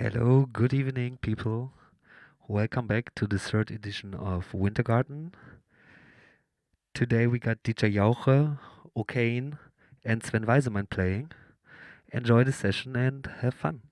[0.00, 1.72] Hello, good evening, people.
[2.46, 5.32] Welcome back to the third edition of Wintergarten.
[6.94, 8.58] Today we got DJ Jauche,
[8.96, 9.58] O'Kane,
[10.04, 11.32] and Sven Weisemann playing.
[12.12, 13.87] Enjoy the session and have fun.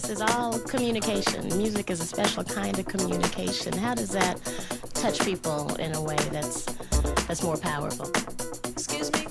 [0.00, 1.46] This is all communication.
[1.58, 3.72] Music is a special kind of communication.
[3.74, 4.40] How does that
[4.94, 6.64] touch people in a way that's
[7.26, 8.08] that's more powerful?
[8.70, 9.26] Excuse me.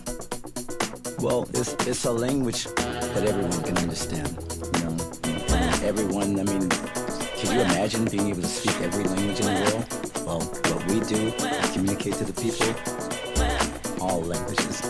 [1.20, 4.30] Well, it's it's a language that everyone can understand.
[4.76, 4.95] You know,
[5.84, 6.39] everyone.
[6.39, 9.86] I mean, can you imagine being able to speak every language in the world?
[10.28, 12.70] Well, what we do is communicate to the people
[14.01, 14.84] all languages.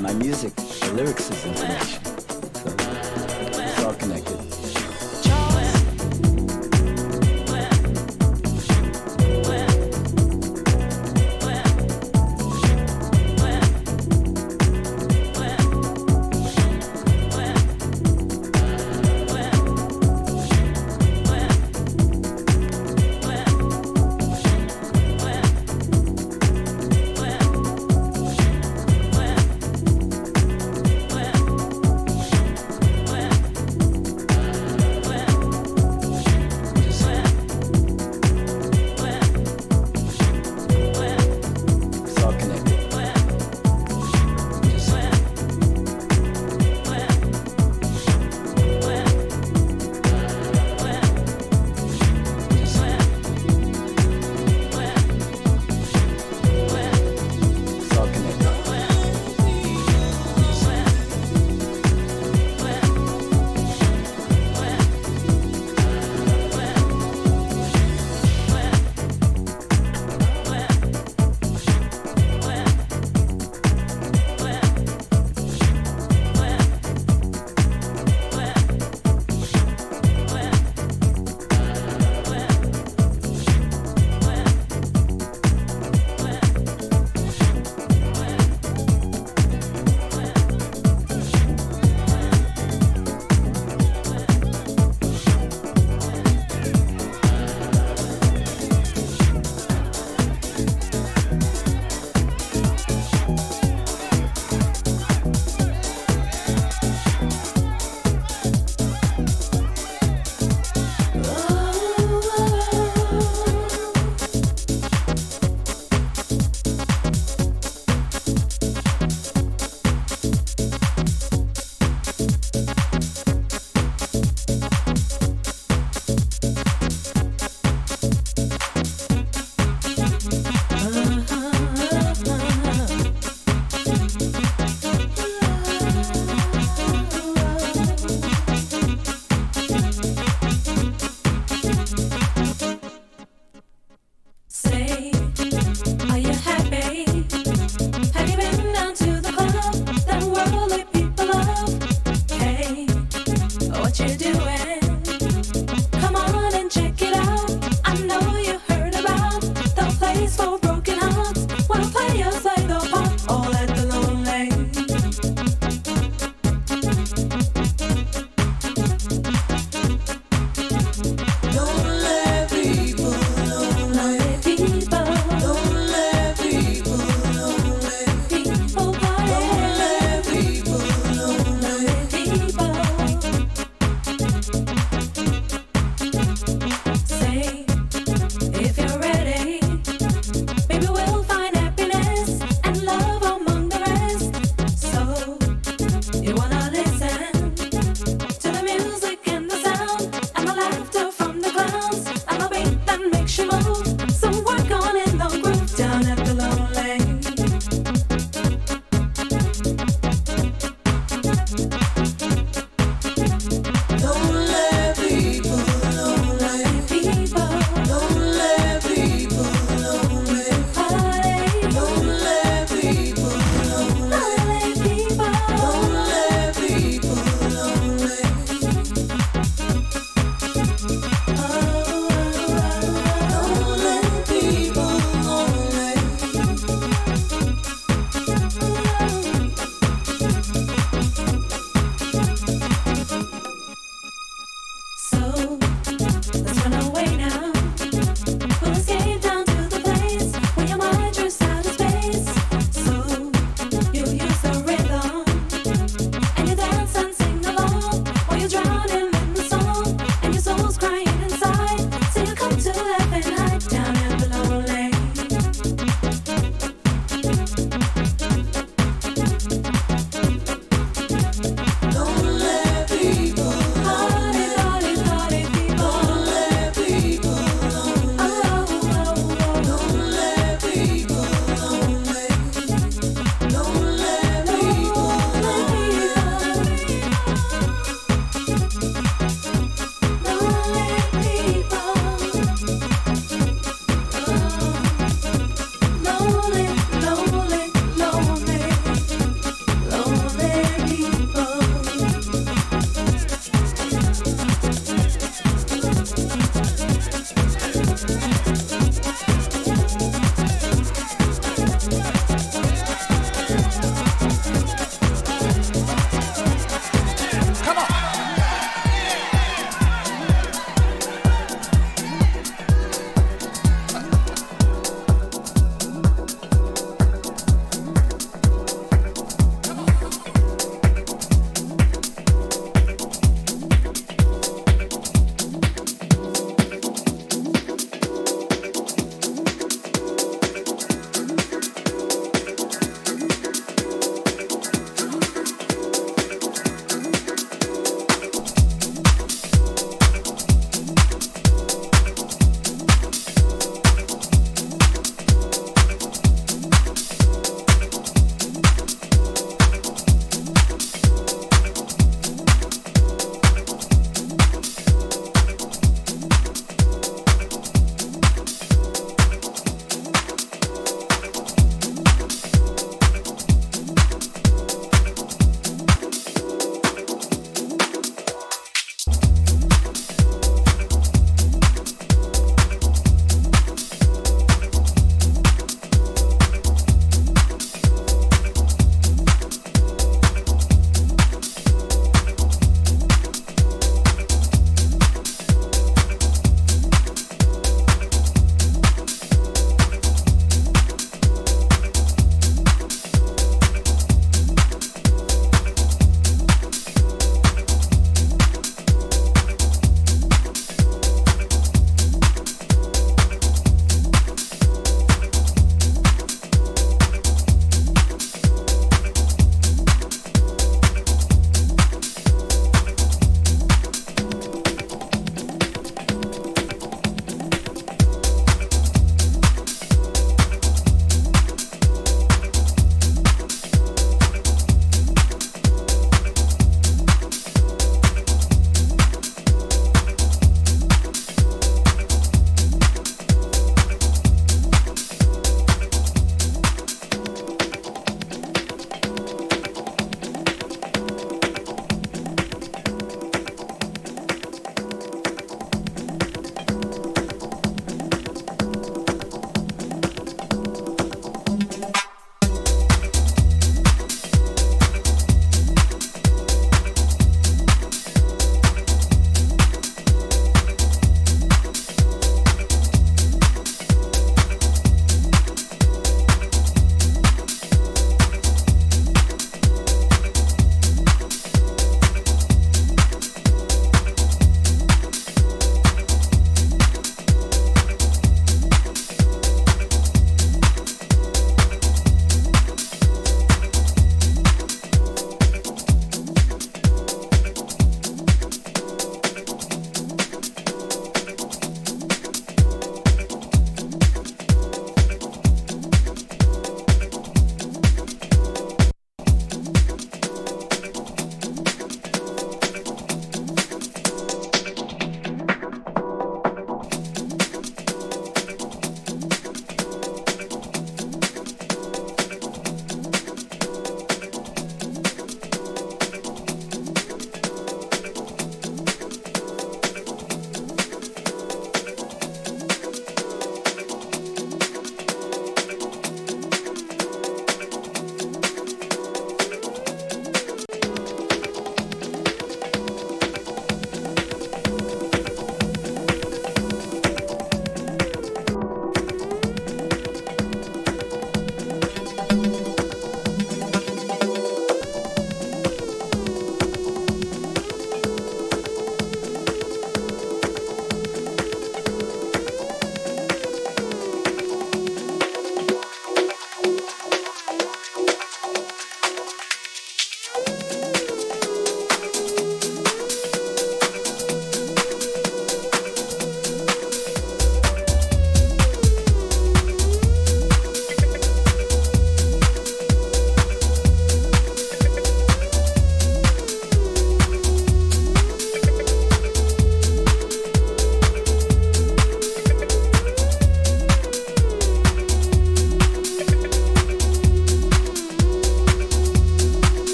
[0.00, 2.04] My music, the lyrics is information.
[2.54, 2.74] So
[3.60, 4.45] it's all connected.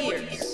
[0.00, 0.45] Years.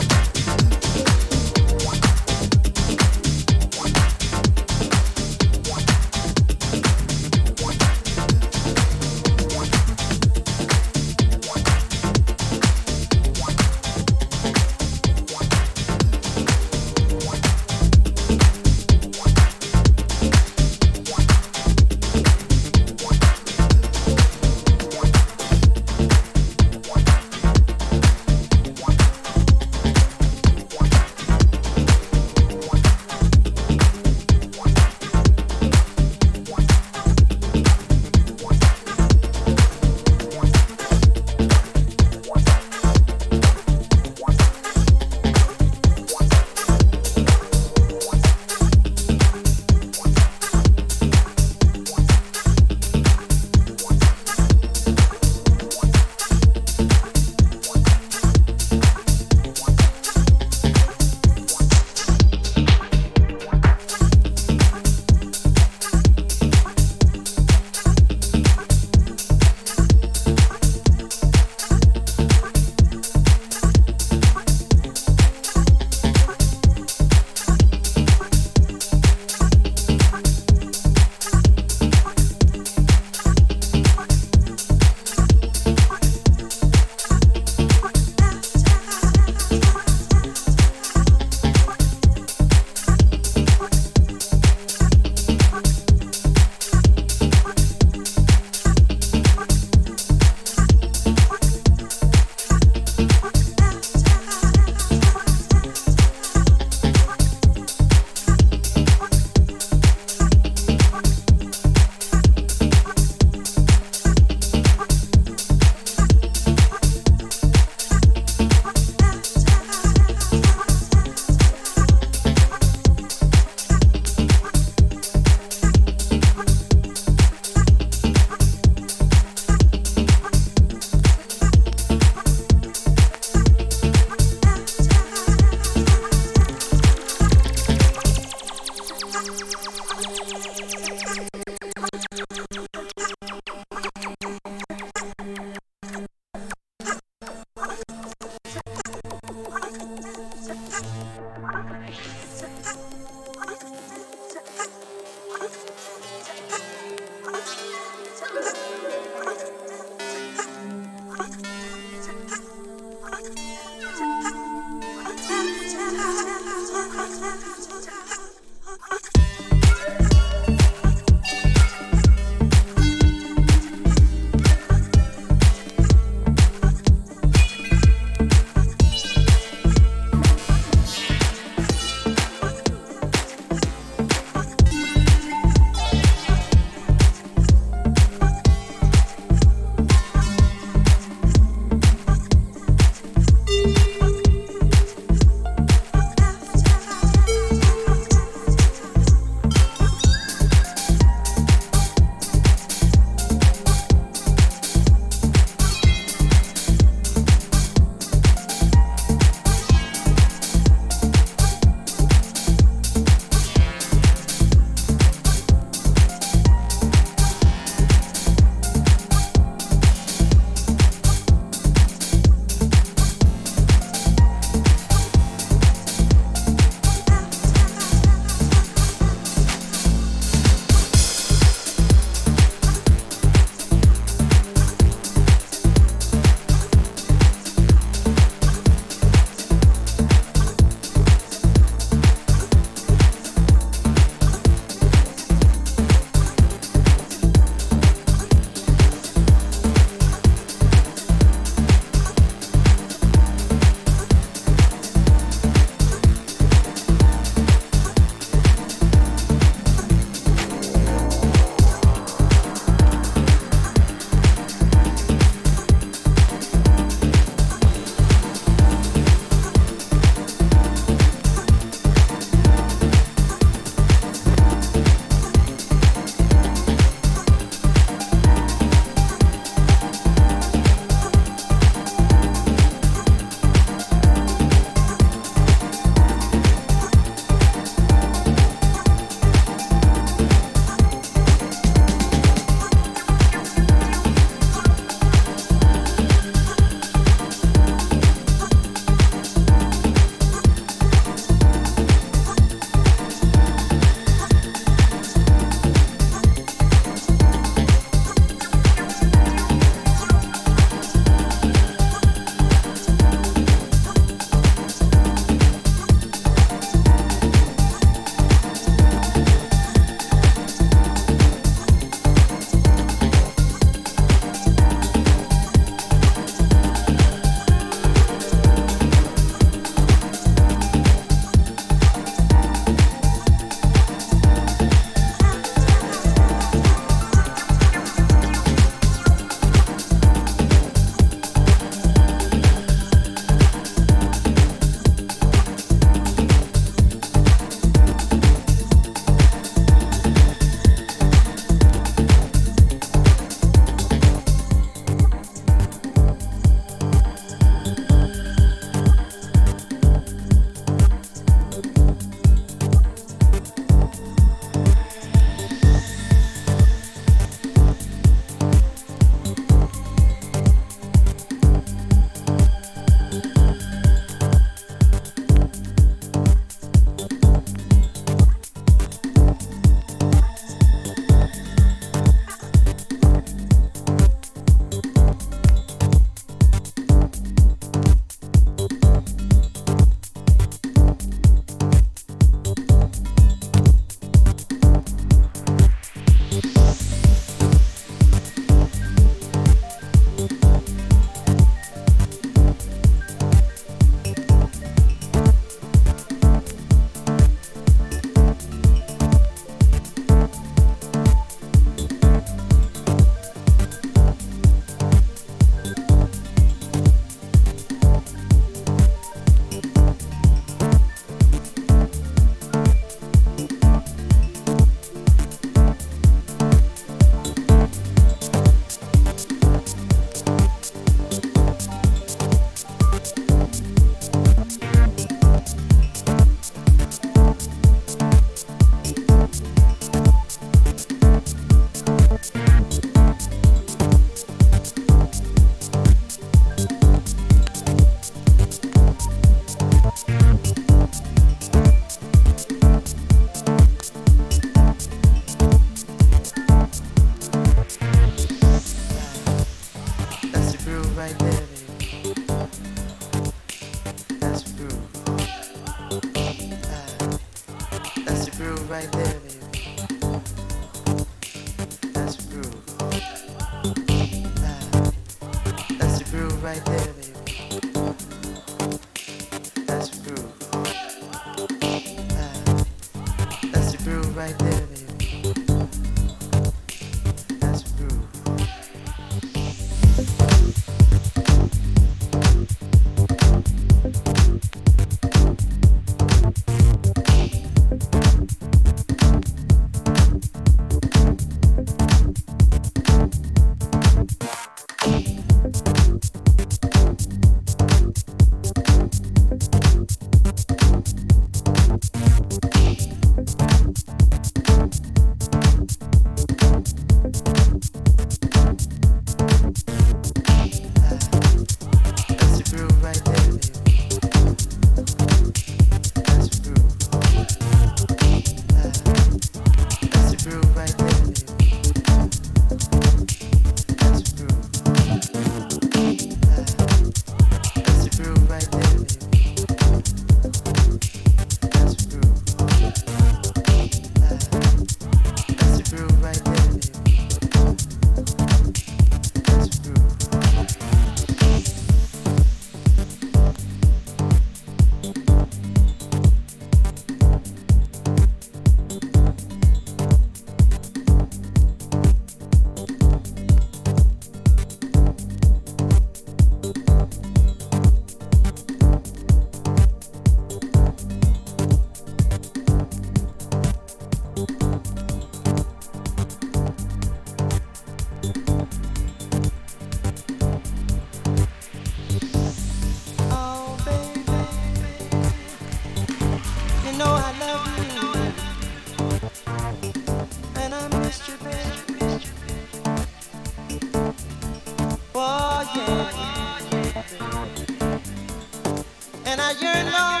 [599.33, 600.00] Thank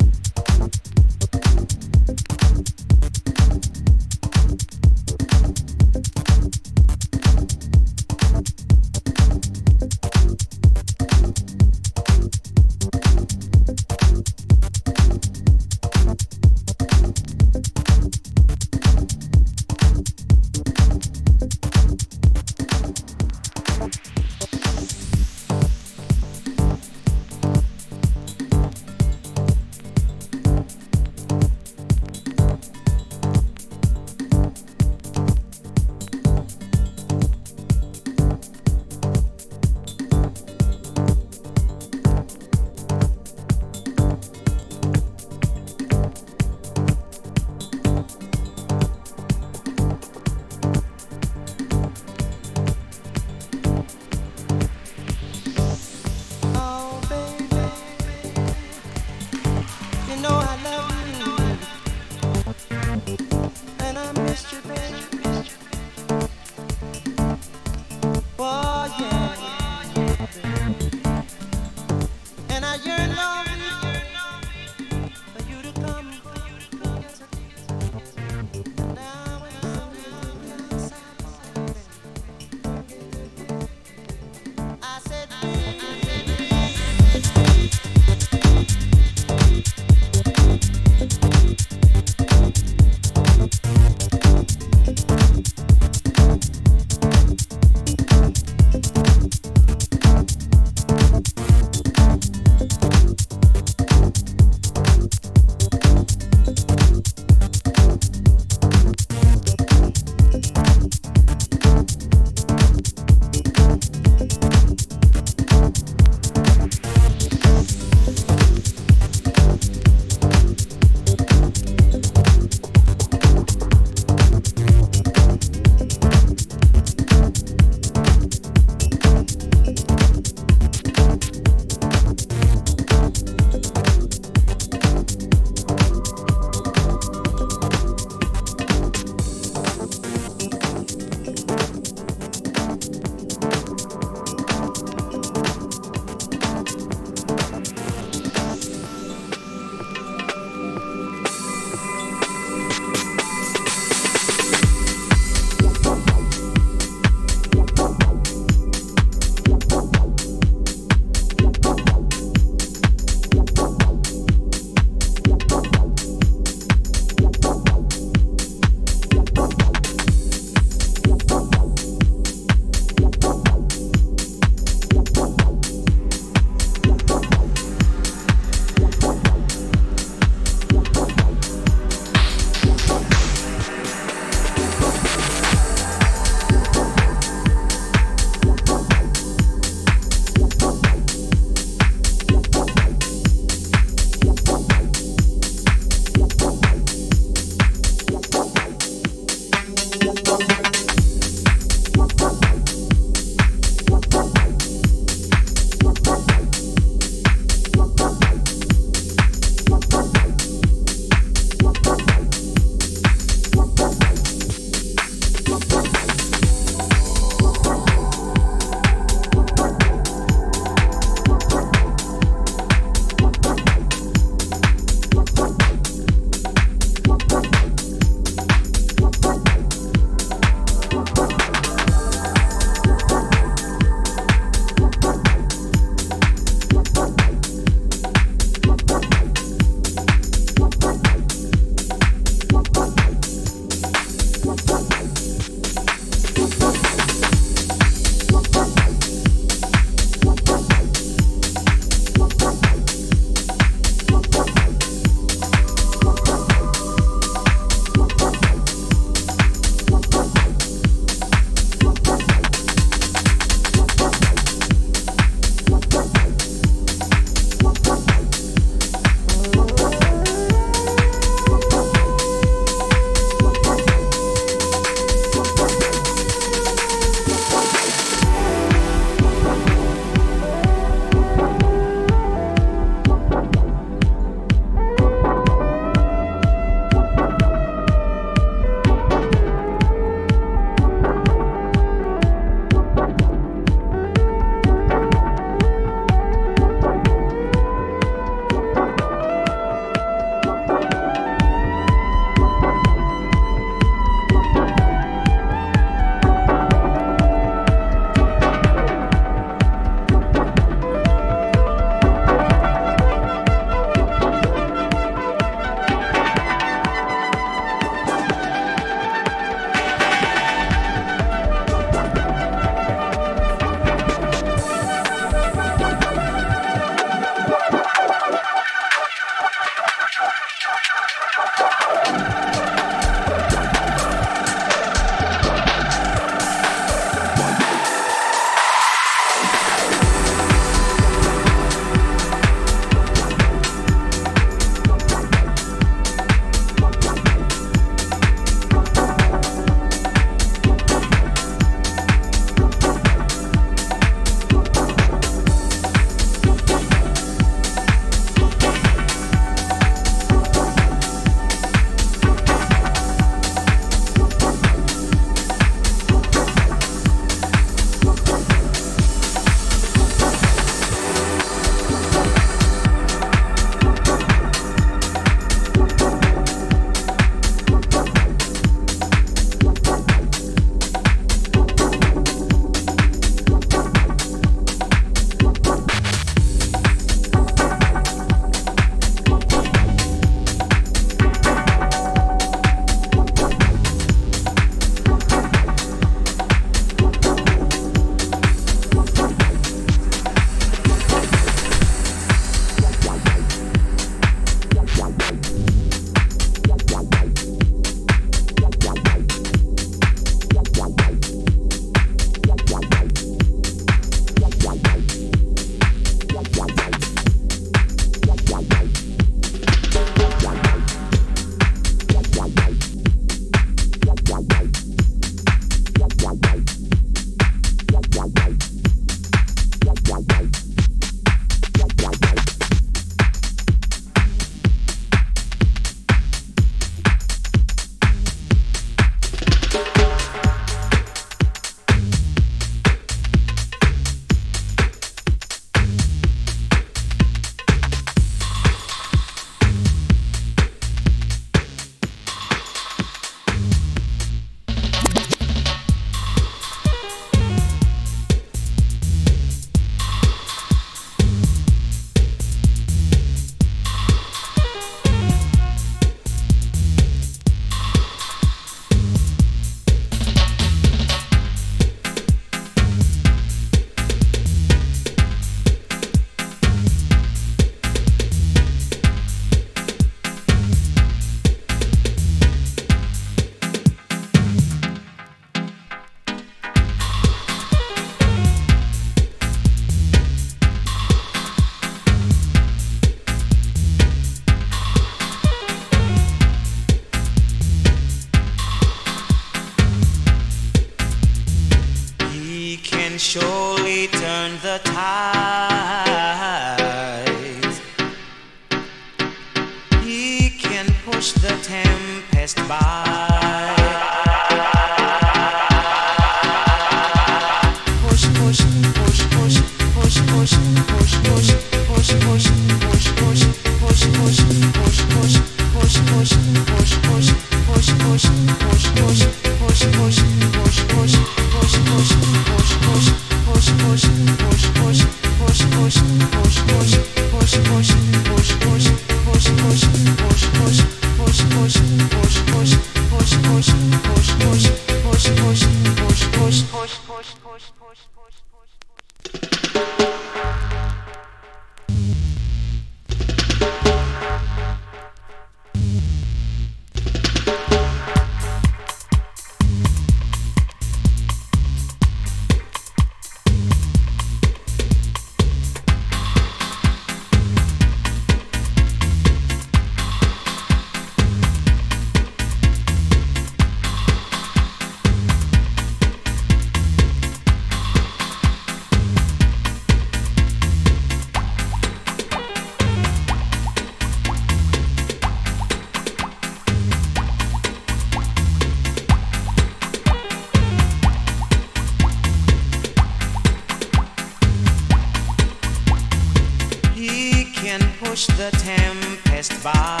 [599.24, 600.00] passed by.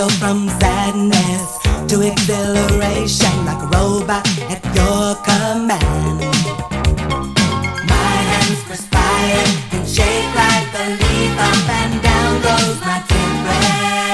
[0.00, 6.20] go from sadness to exhilaration like a robot at your command.
[7.86, 14.09] My hands perspire and shake like a leaf up and down goes my timbre.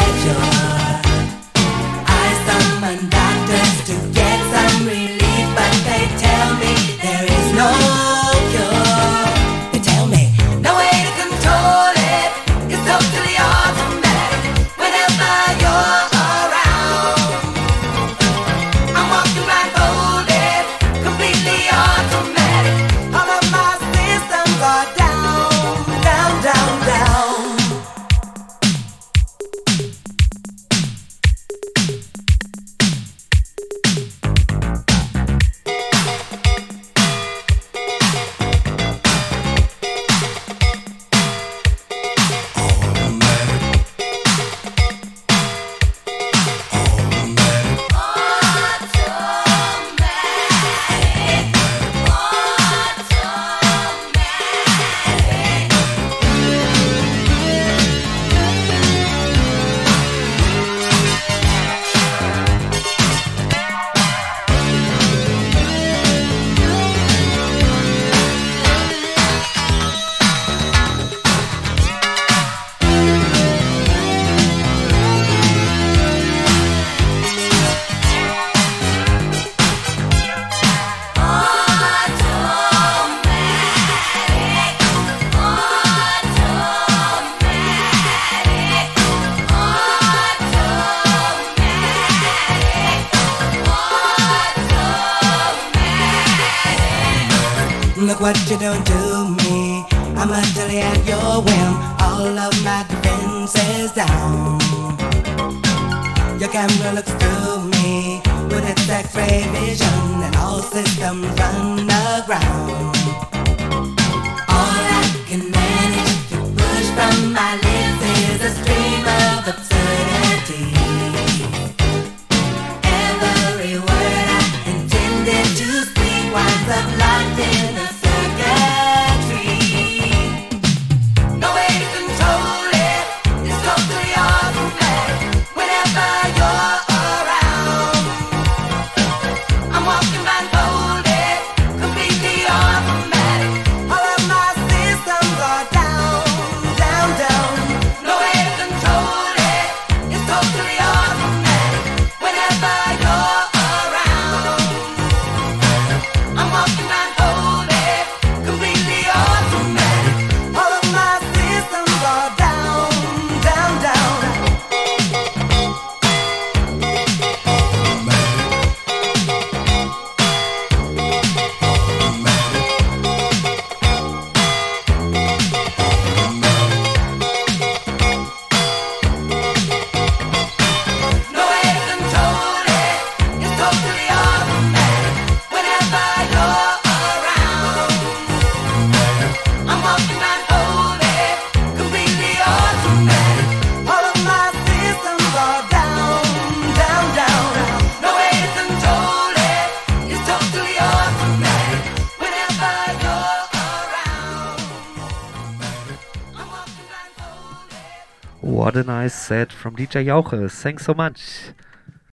[209.66, 210.52] from DJ Jauches.
[210.62, 211.50] Thanks so much.